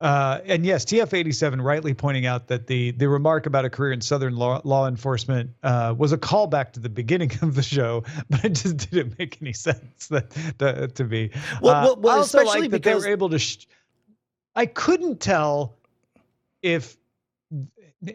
Uh, 0.00 0.38
and 0.44 0.64
yes, 0.64 0.84
TF87 0.84 1.60
rightly 1.60 1.92
pointing 1.92 2.24
out 2.24 2.46
that 2.46 2.68
the 2.68 2.92
the 2.92 3.08
remark 3.08 3.46
about 3.46 3.64
a 3.64 3.70
career 3.70 3.92
in 3.92 4.00
Southern 4.00 4.36
law, 4.36 4.60
law 4.62 4.86
enforcement 4.86 5.50
uh, 5.64 5.92
was 5.98 6.12
a 6.12 6.18
callback 6.18 6.72
to 6.72 6.80
the 6.80 6.88
beginning 6.88 7.32
of 7.42 7.56
the 7.56 7.62
show, 7.62 8.04
but 8.30 8.44
it 8.44 8.50
just 8.50 8.76
didn't 8.90 9.18
make 9.18 9.42
any 9.42 9.52
sense 9.52 10.06
that, 10.06 10.30
to, 10.60 10.86
to 10.86 11.04
me. 11.04 11.30
Well, 11.60 11.74
uh, 11.74 11.82
well, 11.82 11.96
well 11.96 12.14
I 12.14 12.18
also 12.18 12.44
like 12.44 12.70
that 12.70 12.82
they 12.84 12.94
were 12.94 13.08
able 13.08 13.28
to. 13.30 13.38
Sh- 13.38 13.66
I 14.58 14.66
couldn't 14.66 15.20
tell 15.20 15.76
if 16.62 16.96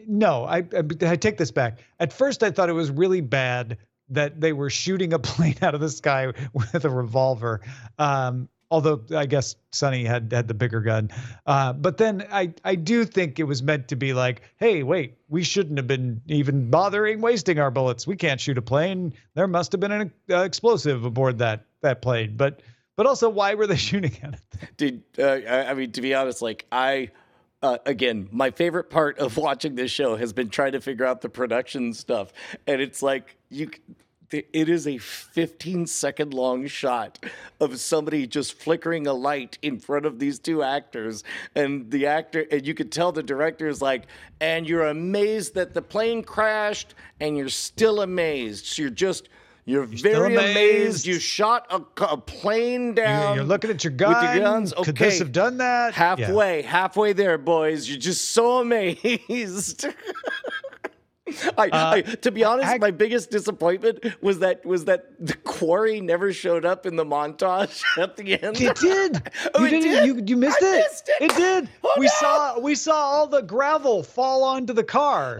no, 0.06 0.44
I, 0.44 0.62
I 0.76 1.16
take 1.16 1.38
this 1.38 1.50
back. 1.50 1.78
At 1.98 2.12
first, 2.12 2.42
I 2.42 2.50
thought 2.50 2.68
it 2.68 2.74
was 2.74 2.90
really 2.90 3.22
bad 3.22 3.78
that 4.10 4.42
they 4.42 4.52
were 4.52 4.68
shooting 4.68 5.14
a 5.14 5.18
plane 5.30 5.56
out 5.62 5.74
of 5.74 5.80
the 5.80 5.88
sky 5.88 6.34
with 6.52 6.84
a 6.84 6.90
revolver. 6.90 7.62
Um, 7.98 8.50
although 8.70 9.00
I 9.16 9.24
guess 9.24 9.56
Sonny 9.72 10.04
had 10.04 10.30
had 10.32 10.46
the 10.46 10.52
bigger 10.52 10.82
gun. 10.82 11.10
Uh, 11.46 11.72
but 11.72 11.96
then 11.96 12.26
I 12.30 12.52
I 12.62 12.74
do 12.74 13.06
think 13.06 13.38
it 13.38 13.44
was 13.44 13.62
meant 13.62 13.88
to 13.88 13.96
be 13.96 14.12
like, 14.12 14.42
hey, 14.58 14.82
wait, 14.82 15.14
we 15.30 15.44
shouldn't 15.44 15.78
have 15.78 15.86
been 15.86 16.20
even 16.26 16.68
bothering 16.68 17.22
wasting 17.22 17.58
our 17.58 17.70
bullets. 17.70 18.06
We 18.06 18.16
can't 18.16 18.38
shoot 18.40 18.58
a 18.58 18.62
plane. 18.62 19.14
There 19.32 19.48
must 19.48 19.72
have 19.72 19.80
been 19.80 19.92
an 19.92 20.12
uh, 20.28 20.42
explosive 20.42 21.06
aboard 21.06 21.38
that 21.38 21.64
that 21.80 22.02
plane. 22.02 22.36
But 22.36 22.60
but 22.96 23.06
also, 23.06 23.28
why 23.28 23.54
were 23.54 23.66
they 23.66 23.76
shooting 23.90 24.16
at 24.22 24.34
it? 24.34 24.76
Dude, 24.76 25.02
uh, 25.18 25.70
I 25.70 25.74
mean, 25.74 25.92
to 25.92 26.00
be 26.00 26.14
honest, 26.14 26.42
like 26.42 26.66
I. 26.70 27.10
Uh, 27.62 27.78
again, 27.86 28.28
my 28.30 28.50
favorite 28.50 28.90
part 28.90 29.18
of 29.18 29.38
watching 29.38 29.74
this 29.74 29.90
show 29.90 30.16
has 30.16 30.34
been 30.34 30.50
trying 30.50 30.72
to 30.72 30.82
figure 30.82 31.06
out 31.06 31.22
the 31.22 31.30
production 31.30 31.94
stuff, 31.94 32.30
and 32.66 32.78
it's 32.82 33.02
like 33.02 33.38
you 33.48 33.70
it 34.30 34.68
is 34.68 34.86
a 34.86 34.98
15 34.98 35.86
second 35.86 36.34
long 36.34 36.66
shot 36.66 37.24
of 37.60 37.78
somebody 37.78 38.26
just 38.26 38.54
flickering 38.54 39.06
a 39.06 39.12
light 39.12 39.58
in 39.62 39.78
front 39.78 40.06
of 40.06 40.18
these 40.18 40.38
two 40.38 40.62
actors 40.62 41.22
and 41.54 41.90
the 41.90 42.06
actor 42.06 42.46
and 42.50 42.66
you 42.66 42.74
could 42.74 42.90
tell 42.90 43.12
the 43.12 43.22
director 43.22 43.68
is 43.68 43.82
like 43.82 44.06
and 44.40 44.68
you're 44.68 44.86
amazed 44.88 45.54
that 45.54 45.74
the 45.74 45.82
plane 45.82 46.22
crashed 46.22 46.94
and 47.20 47.36
you're 47.36 47.48
still 47.48 48.00
amazed 48.00 48.66
so 48.66 48.82
you're 48.82 48.90
just 48.90 49.28
you're, 49.66 49.84
you're 49.86 50.02
very 50.02 50.34
amazed. 50.34 50.50
amazed. 50.50 51.06
You 51.06 51.18
shot 51.18 51.66
a, 51.70 52.04
a 52.04 52.16
plane 52.18 52.94
down. 52.94 53.36
You're, 53.36 53.44
looking 53.44 53.70
at 53.70 53.82
your 53.82 53.92
gun. 53.92 54.12
With 54.12 54.34
your 54.34 54.44
guns. 54.44 54.74
Okay. 54.74 54.84
Could 54.84 54.96
this 54.96 55.18
have 55.18 55.32
done 55.32 55.56
that? 55.58 55.94
Halfway, 55.94 56.62
yeah. 56.62 56.70
halfway 56.70 57.14
there, 57.14 57.38
boys. 57.38 57.88
You're 57.88 57.98
just 57.98 58.32
so 58.32 58.58
amazed. 58.60 59.86
I, 61.56 61.68
uh, 61.68 61.90
I, 61.94 62.02
to 62.02 62.30
be 62.30 62.44
honest, 62.44 62.68
I, 62.68 62.76
my 62.76 62.90
biggest 62.90 63.30
disappointment 63.30 64.04
was 64.20 64.40
that 64.40 64.64
was 64.66 64.84
that 64.84 65.06
the 65.18 65.32
quarry 65.34 66.00
never 66.00 66.34
showed 66.34 66.66
up 66.66 66.84
in 66.84 66.96
the 66.96 67.04
montage 67.04 67.82
at 67.98 68.16
the 68.16 68.42
end. 68.42 68.60
It 68.60 68.76
did. 68.76 69.22
oh, 69.54 69.64
you 69.64 69.78
it. 69.78 69.80
Did? 69.80 70.06
You 70.06 70.22
you 70.26 70.36
missed 70.36 70.60
it. 70.60 70.84
missed 70.86 71.08
it. 71.08 71.30
it. 71.30 71.34
did. 71.34 71.68
Oh, 71.82 71.94
we 71.98 72.06
no. 72.06 72.12
saw 72.18 72.60
we 72.60 72.74
saw 72.74 72.94
all 72.94 73.26
the 73.26 73.40
gravel 73.40 74.02
fall 74.02 74.44
onto 74.44 74.74
the 74.74 74.84
car. 74.84 75.38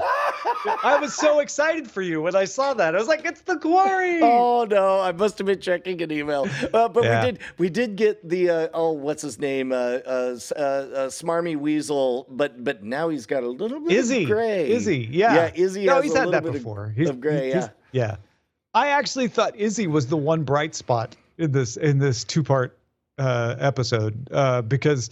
I 0.83 0.99
was 0.99 1.13
so 1.13 1.41
excited 1.41 1.91
for 1.91 2.01
you 2.01 2.23
when 2.23 2.35
I 2.35 2.45
saw 2.45 2.73
that. 2.75 2.95
I 2.95 2.99
was 2.99 3.09
like, 3.09 3.27
"It's 3.27 3.43
the 3.43 3.59
quarry." 3.59 4.21
Oh 4.23 4.65
no! 4.65 5.01
I 5.01 5.13
must 5.13 5.37
have 5.37 5.47
been 5.47 5.61
checking 5.61 6.01
an 6.01 6.11
email. 6.11 6.49
Uh, 6.73 6.89
but 6.89 7.05
yeah. 7.05 7.21
we 7.21 7.31
did 7.31 7.39
we 7.59 7.69
did 7.69 7.97
get 7.97 8.27
the 8.27 8.49
uh, 8.49 8.69
oh 8.73 8.93
what's 8.93 9.23
his 9.23 9.39
name 9.39 9.71
uh, 9.71 9.75
uh, 9.75 10.39
uh, 10.57 10.59
uh, 10.59 11.09
Smarmy 11.09 11.59
Weasel, 11.59 12.27
but 12.31 12.65
but 12.65 12.83
now 12.83 13.11
he's 13.11 13.27
got 13.27 13.43
a 13.43 13.49
little 13.49 13.81
bit 13.81 13.93
Izzy. 13.93 14.23
of 14.23 14.31
gray. 14.31 14.71
Izzy, 14.71 15.09
yeah, 15.11 15.35
yeah, 15.35 15.51
Izzy 15.55 15.74
Izzy 15.77 15.87
no, 15.87 16.01
he's 16.01 16.15
had 16.15 16.31
that 16.31 16.45
before. 16.45 16.87
Of, 16.87 16.95
he's, 16.95 17.09
of 17.09 17.21
gray, 17.21 17.47
he's, 17.47 17.55
yeah. 17.55 17.69
Yeah. 17.93 18.17
I 18.75 18.89
actually 18.89 19.29
thought 19.29 19.57
Izzy 19.57 19.87
was 19.87 20.07
the 20.07 20.17
one 20.17 20.43
bright 20.43 20.75
spot 20.75 21.17
in 21.39 21.53
this 21.53 21.77
in 21.77 21.99
this 21.99 22.25
two 22.25 22.43
part 22.43 22.79
uh, 23.19 23.57
episode 23.59 24.29
uh, 24.33 24.63
because 24.63 25.11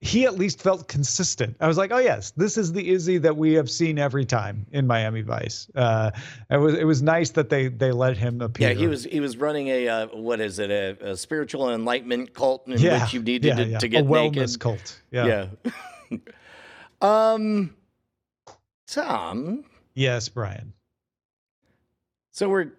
he 0.00 0.26
at 0.26 0.36
least 0.36 0.60
felt 0.60 0.86
consistent. 0.86 1.56
I 1.60 1.66
was 1.66 1.78
like, 1.78 1.90
oh 1.90 1.98
yes, 1.98 2.32
this 2.32 2.58
is 2.58 2.72
the 2.72 2.90
Izzy 2.90 3.18
that 3.18 3.36
we 3.36 3.54
have 3.54 3.70
seen 3.70 3.98
every 3.98 4.26
time 4.26 4.66
in 4.72 4.86
Miami 4.86 5.22
Vice. 5.22 5.68
Uh, 5.74 6.10
it 6.50 6.58
was 6.58 6.74
it 6.74 6.84
was 6.84 7.02
nice 7.02 7.30
that 7.30 7.48
they 7.48 7.68
they 7.68 7.92
let 7.92 8.16
him 8.16 8.40
appear. 8.40 8.70
Yeah, 8.70 8.74
he 8.74 8.86
was 8.86 9.04
he 9.04 9.20
was 9.20 9.36
running 9.36 9.68
a 9.68 9.88
uh, 9.88 10.06
what 10.08 10.40
is 10.40 10.58
it 10.58 10.70
a, 10.70 11.12
a, 11.12 11.16
spiritual 11.16 11.72
enlightenment 11.72 12.34
cult 12.34 12.66
in 12.66 12.78
yeah, 12.78 13.02
which 13.02 13.14
you 13.14 13.22
needed 13.22 13.48
yeah, 13.48 13.54
to, 13.54 13.64
yeah. 13.64 13.78
to, 13.78 13.88
get 13.88 14.02
a 14.02 14.06
wellness 14.06 14.34
naked. 14.34 14.60
cult. 14.60 15.00
Yeah. 15.10 15.46
Yeah. 16.10 16.18
um, 17.00 17.74
Tom. 18.86 19.64
Yes, 19.94 20.28
Brian. 20.28 20.72
So 22.32 22.48
we're 22.48 22.72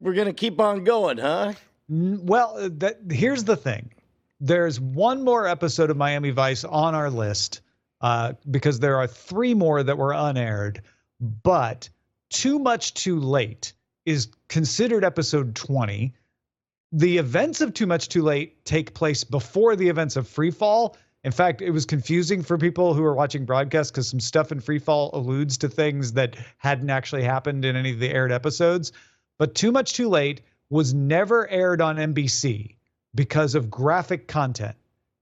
we're 0.00 0.14
gonna 0.14 0.32
keep 0.32 0.60
on 0.60 0.84
going, 0.84 1.18
huh? 1.18 1.52
Well, 1.88 2.56
uh, 2.56 2.70
that 2.78 3.00
here's 3.10 3.44
the 3.44 3.56
thing. 3.56 3.90
There's 4.40 4.80
one 4.80 5.22
more 5.22 5.46
episode 5.46 5.90
of 5.90 5.96
Miami 5.96 6.30
Vice 6.30 6.64
on 6.64 6.94
our 6.94 7.10
list 7.10 7.60
uh, 8.00 8.32
because 8.50 8.80
there 8.80 8.96
are 8.96 9.06
three 9.06 9.54
more 9.54 9.82
that 9.82 9.96
were 9.96 10.12
unaired, 10.12 10.82
but 11.20 11.88
Too 12.30 12.58
Much 12.58 12.94
Too 12.94 13.20
Late 13.20 13.72
is 14.04 14.28
considered 14.48 15.04
episode 15.04 15.54
20. 15.54 16.12
The 16.90 17.18
events 17.18 17.60
of 17.60 17.72
Too 17.72 17.86
Much 17.86 18.08
Too 18.08 18.22
Late 18.22 18.64
take 18.64 18.94
place 18.94 19.22
before 19.22 19.76
the 19.76 19.88
events 19.88 20.16
of 20.16 20.26
Free 20.26 20.50
Fall, 20.50 20.96
in 21.24 21.32
fact, 21.32 21.62
it 21.62 21.70
was 21.70 21.86
confusing 21.86 22.42
for 22.42 22.58
people 22.58 22.94
who 22.94 23.02
were 23.02 23.14
watching 23.14 23.44
broadcast 23.44 23.92
because 23.92 24.08
some 24.08 24.20
stuff 24.20 24.50
in 24.50 24.60
Freefall 24.60 25.12
alludes 25.12 25.58
to 25.58 25.68
things 25.68 26.12
that 26.14 26.36
hadn't 26.58 26.90
actually 26.90 27.22
happened 27.22 27.64
in 27.64 27.76
any 27.76 27.92
of 27.92 28.00
the 28.00 28.10
aired 28.10 28.32
episodes. 28.32 28.92
But 29.38 29.54
Too 29.54 29.70
Much 29.70 29.94
Too 29.94 30.08
Late 30.08 30.40
was 30.68 30.92
never 30.92 31.48
aired 31.48 31.80
on 31.80 31.96
NBC 31.96 32.76
because 33.14 33.54
of 33.54 33.70
graphic 33.70 34.26
content. 34.26 34.76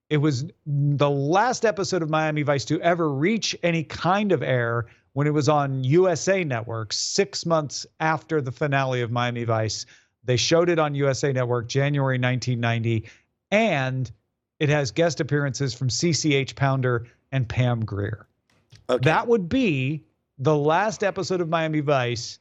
It 0.09 0.16
was 0.16 0.47
the 0.66 1.11
last 1.11 1.64
episode 1.64 2.02
of 2.02 2.09
Miami 2.09 2.42
Vice 2.42 2.64
to 2.66 2.80
ever 2.80 3.12
reach 3.12 3.54
any 3.62 3.85
kind 3.85 4.33
of 4.33 4.42
air 4.42 4.87
when 5.12 5.26
it 5.26 5.35
was 5.35 5.49
on 5.49 5.85
USA 5.85 6.45
Network 6.45 6.92
six 6.92 7.45
months 7.45 7.87
after 8.00 8.40
the 8.40 8.52
finale 8.52 9.02
of 9.02 9.11
Miami 9.11 9.45
Vice. 9.45 9.87
They 10.25 10.37
showed 10.37 10.71
it 10.71 10.78
on 10.78 10.95
USA 10.95 11.33
Network 11.33 11.69
January 11.69 12.19
1990. 12.19 13.09
And 13.50 14.11
it 14.60 14.68
has 14.68 14.92
guest 14.92 15.20
appearances 15.20 15.74
from 15.74 15.88
CCH 15.88 16.54
Pounder 16.54 17.06
and 17.32 17.48
Pam 17.48 17.84
Grier. 17.84 18.26
Okay. 18.88 19.04
That 19.04 19.26
would 19.26 19.48
be 19.48 20.04
the 20.38 20.56
last 20.56 21.02
episode 21.02 21.40
of 21.40 21.48
Miami 21.48 21.80
Vice 21.80 22.38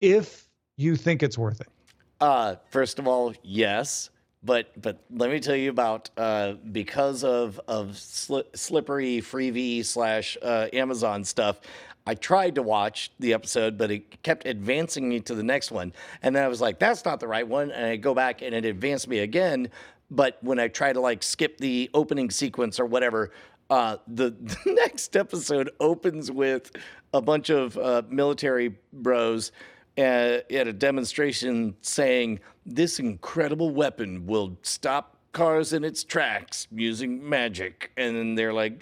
if 0.00 0.48
you 0.76 0.94
think 0.94 1.22
it's 1.22 1.38
worth 1.38 1.60
it. 1.60 1.68
Uh, 2.20 2.56
first 2.70 2.98
of 2.98 3.08
all, 3.08 3.32
yes. 3.42 4.10
But 4.44 4.80
but 4.80 4.98
let 5.10 5.30
me 5.30 5.40
tell 5.40 5.56
you 5.56 5.70
about 5.70 6.10
uh, 6.16 6.52
because 6.70 7.24
of 7.24 7.60
of 7.66 7.88
sli- 7.88 8.44
slippery 8.54 9.20
freebie 9.20 9.84
slash 9.84 10.36
uh, 10.42 10.68
Amazon 10.72 11.24
stuff. 11.24 11.60
I 12.06 12.14
tried 12.14 12.54
to 12.54 12.62
watch 12.62 13.10
the 13.18 13.34
episode, 13.34 13.76
but 13.76 13.90
it 13.90 14.22
kept 14.22 14.46
advancing 14.46 15.08
me 15.08 15.20
to 15.20 15.34
the 15.34 15.42
next 15.42 15.72
one, 15.72 15.92
and 16.22 16.36
then 16.36 16.44
I 16.44 16.48
was 16.48 16.60
like, 16.60 16.78
"That's 16.78 17.04
not 17.04 17.18
the 17.18 17.26
right 17.26 17.46
one," 17.46 17.72
and 17.72 17.84
I 17.84 17.96
go 17.96 18.14
back 18.14 18.40
and 18.40 18.54
it 18.54 18.64
advanced 18.64 19.08
me 19.08 19.18
again 19.18 19.70
but 20.10 20.38
when 20.42 20.58
I 20.58 20.68
try 20.68 20.92
to 20.92 21.00
like 21.00 21.22
skip 21.22 21.58
the 21.58 21.90
opening 21.94 22.30
sequence 22.30 22.80
or 22.80 22.86
whatever, 22.86 23.32
uh, 23.70 23.96
the, 24.06 24.30
the 24.64 24.72
next 24.72 25.16
episode 25.16 25.70
opens 25.80 26.30
with 26.30 26.70
a 27.12 27.20
bunch 27.20 27.50
of 27.50 27.76
uh, 27.76 28.02
military 28.08 28.76
bros 28.92 29.52
at, 29.96 30.50
uh, 30.50 30.54
at 30.54 30.68
a 30.68 30.72
demonstration 30.72 31.74
saying, 31.80 32.40
This 32.64 32.98
incredible 32.98 33.70
weapon 33.70 34.26
will 34.26 34.56
stop 34.62 35.16
cars 35.32 35.72
in 35.72 35.84
its 35.84 36.04
tracks 36.04 36.66
using 36.70 37.26
magic. 37.28 37.92
And 37.96 38.16
then 38.16 38.34
they're 38.34 38.52
like, 38.52 38.78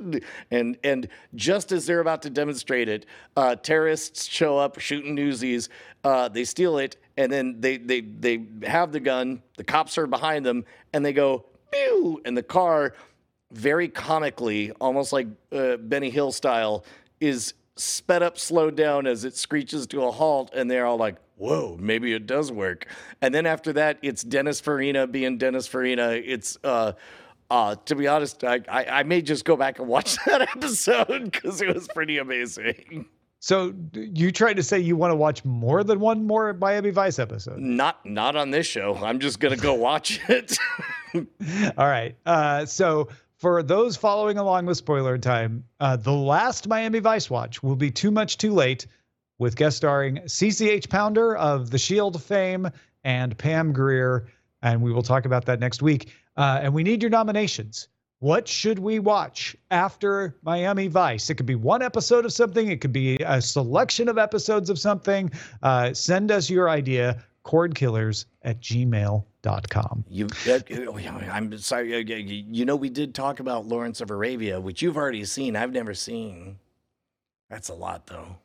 and 0.50 0.76
and 0.82 1.08
just 1.34 1.72
as 1.72 1.86
they're 1.86 2.00
about 2.00 2.22
to 2.22 2.30
demonstrate 2.30 2.88
it, 2.88 3.06
uh, 3.36 3.56
terrorists 3.56 4.26
show 4.26 4.58
up 4.58 4.78
shooting 4.78 5.16
Uzis. 5.16 5.68
Uh, 6.04 6.28
they 6.28 6.44
steal 6.44 6.78
it, 6.78 6.96
and 7.16 7.30
then 7.30 7.60
they 7.60 7.76
they 7.76 8.00
they 8.00 8.46
have 8.62 8.92
the 8.92 9.00
gun. 9.00 9.42
The 9.56 9.64
cops 9.64 9.98
are 9.98 10.06
behind 10.06 10.44
them, 10.44 10.64
and 10.92 11.04
they 11.04 11.12
go 11.12 11.46
pew, 11.70 12.20
and 12.24 12.36
the 12.36 12.42
car, 12.42 12.94
very 13.52 13.88
comically, 13.88 14.72
almost 14.80 15.12
like 15.12 15.28
uh, 15.52 15.76
Benny 15.76 16.10
Hill 16.10 16.32
style, 16.32 16.84
is 17.20 17.54
sped 17.76 18.22
up, 18.22 18.38
slowed 18.38 18.76
down 18.76 19.06
as 19.06 19.24
it 19.24 19.36
screeches 19.36 19.86
to 19.88 20.04
a 20.04 20.10
halt, 20.10 20.50
and 20.54 20.70
they're 20.70 20.86
all 20.86 20.98
like, 20.98 21.16
"Whoa, 21.36 21.76
maybe 21.80 22.12
it 22.12 22.26
does 22.26 22.52
work." 22.52 22.86
And 23.22 23.34
then 23.34 23.46
after 23.46 23.72
that, 23.74 23.98
it's 24.02 24.22
Dennis 24.22 24.60
Farina 24.60 25.06
being 25.06 25.38
Dennis 25.38 25.66
Farina. 25.66 26.10
It's 26.10 26.58
uh, 26.64 26.92
uh, 27.50 27.74
to 27.86 27.94
be 27.94 28.06
honest, 28.06 28.44
I, 28.44 28.60
I, 28.68 28.84
I 28.84 29.02
may 29.02 29.22
just 29.22 29.44
go 29.44 29.56
back 29.56 29.78
and 29.78 29.88
watch 29.88 30.16
that 30.26 30.42
episode 30.42 31.30
because 31.30 31.60
it 31.60 31.74
was 31.74 31.88
pretty 31.88 32.18
amazing. 32.18 33.06
So 33.40 33.72
you 33.94 34.30
trying 34.32 34.56
to 34.56 34.62
say 34.62 34.78
you 34.78 34.96
want 34.96 35.12
to 35.12 35.16
watch 35.16 35.44
more 35.46 35.82
than 35.82 35.98
one 35.98 36.26
more 36.26 36.52
Miami 36.52 36.90
Vice 36.90 37.18
episode? 37.18 37.58
Not 37.58 38.04
not 38.04 38.36
on 38.36 38.50
this 38.50 38.66
show. 38.66 38.96
I'm 38.96 39.18
just 39.18 39.40
gonna 39.40 39.56
go 39.56 39.72
watch 39.72 40.20
it. 40.28 40.58
All 41.14 41.86
right. 41.86 42.14
Uh, 42.26 42.66
so 42.66 43.08
for 43.38 43.62
those 43.62 43.96
following 43.96 44.36
along 44.36 44.66
with 44.66 44.76
spoiler 44.76 45.16
time, 45.16 45.64
uh, 45.80 45.96
the 45.96 46.12
last 46.12 46.68
Miami 46.68 46.98
Vice 46.98 47.30
watch 47.30 47.62
will 47.62 47.76
be 47.76 47.90
too 47.90 48.10
much 48.10 48.36
too 48.36 48.52
late, 48.52 48.86
with 49.38 49.56
guest 49.56 49.78
starring 49.78 50.16
CCH 50.26 50.90
Pounder 50.90 51.34
of 51.34 51.70
the 51.70 51.78
Shield 51.78 52.22
fame 52.22 52.68
and 53.04 53.36
Pam 53.38 53.72
Grier, 53.72 54.26
and 54.62 54.80
we 54.82 54.92
will 54.92 55.02
talk 55.02 55.24
about 55.24 55.44
that 55.46 55.60
next 55.60 55.82
week. 55.82 56.12
Uh, 56.36 56.60
and 56.62 56.72
we 56.74 56.82
need 56.82 57.02
your 57.02 57.10
nominations. 57.10 57.88
What 58.20 58.46
should 58.46 58.78
we 58.78 58.98
watch 58.98 59.56
after 59.70 60.36
Miami 60.42 60.88
Vice? 60.88 61.30
It 61.30 61.36
could 61.36 61.46
be 61.46 61.54
one 61.54 61.80
episode 61.82 62.26
of 62.26 62.32
something, 62.32 62.68
it 62.70 62.80
could 62.82 62.92
be 62.92 63.16
a 63.16 63.40
selection 63.40 64.08
of 64.08 64.18
episodes 64.18 64.68
of 64.68 64.78
something. 64.78 65.30
Uh, 65.62 65.94
send 65.94 66.30
us 66.30 66.50
your 66.50 66.68
idea, 66.68 67.24
cordkillers 67.46 68.26
at 68.42 68.60
gmail.com. 68.60 70.04
You, 70.08 70.28
uh, 70.46 70.58
I'm 71.32 71.56
sorry. 71.58 71.94
uh, 71.94 71.98
You 71.98 72.66
know, 72.66 72.76
we 72.76 72.90
did 72.90 73.14
talk 73.14 73.40
about 73.40 73.66
Lawrence 73.66 74.02
of 74.02 74.10
Arabia, 74.10 74.60
which 74.60 74.82
you've 74.82 74.98
already 74.98 75.24
seen. 75.24 75.56
I've 75.56 75.72
never 75.72 75.94
seen. 75.94 76.58
That's 77.48 77.70
a 77.70 77.74
lot, 77.74 78.06
though. 78.06 78.36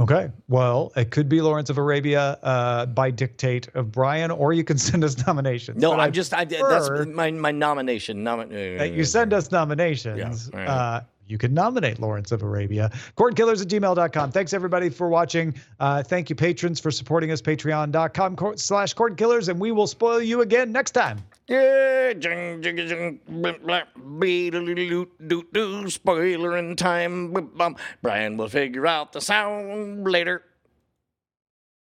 Okay. 0.00 0.30
Well, 0.48 0.92
it 0.96 1.10
could 1.10 1.28
be 1.28 1.42
Lawrence 1.42 1.68
of 1.68 1.76
Arabia 1.76 2.38
uh, 2.42 2.86
by 2.86 3.10
dictate 3.10 3.68
of 3.74 3.92
Brian, 3.92 4.30
or 4.30 4.54
you 4.54 4.64
can 4.64 4.78
send 4.88 5.04
us 5.04 5.26
nominations. 5.26 5.80
No, 5.80 5.90
But 5.90 6.00
I'm 6.00 6.08
I 6.08 6.10
just. 6.10 6.32
I, 6.32 6.44
that's 6.46 6.88
my 7.06 7.30
my 7.30 7.52
nomination. 7.52 8.24
Nomin- 8.24 8.78
that 8.78 8.92
you 8.92 9.04
send 9.04 9.34
us 9.34 9.52
nominations. 9.52 10.50
all 10.54 10.58
right. 10.58 10.68
uh, 10.68 11.00
you 11.30 11.38
can 11.38 11.54
nominate 11.54 11.98
Lawrence 12.00 12.32
of 12.32 12.42
Arabia. 12.42 12.90
Cordkillers 13.16 13.62
at 13.62 13.68
gmail.com. 13.68 14.32
Thanks, 14.32 14.52
everybody, 14.52 14.88
for 14.90 15.08
watching. 15.08 15.54
Uh, 15.78 16.02
thank 16.02 16.28
you, 16.28 16.36
patrons, 16.36 16.80
for 16.80 16.90
supporting 16.90 17.30
us. 17.30 17.40
Patreon.com 17.40 18.36
cor- 18.36 18.56
slash 18.56 18.94
cordkillers, 18.94 19.48
and 19.48 19.60
we 19.60 19.72
will 19.72 19.86
spoil 19.86 20.20
you 20.20 20.40
again 20.40 20.72
next 20.72 20.90
time. 20.92 21.18
Yeah, 21.48 22.12
jing, 22.12 22.62
jing, 22.62 22.76
jing, 22.76 23.20
blah, 23.28 23.52
blah, 23.64 23.82
beedle-doo, 23.98 25.08
doo, 25.26 25.44
doo, 25.52 25.82
Spoilerin' 25.84 26.76
time. 26.76 27.32
bum, 27.32 27.50
bum. 27.56 27.76
Brian 28.02 28.36
will 28.36 28.48
figure 28.48 28.86
out 28.86 29.12
the 29.12 29.20
sound 29.20 30.04
later. 30.06 30.44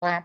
Blah. 0.01 0.23